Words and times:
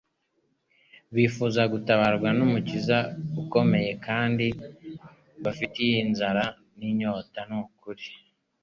bifuza 1.15 1.61
gutabarwa 1.73 2.29
n'Umukiza 2.37 2.97
ukomeye 3.41 3.91
kandi 4.05 4.47
bafitiye 5.43 5.95
inzara 6.05 6.43
n'inyota 6.77 7.41
n 7.49 7.51
ukuri 7.63 8.05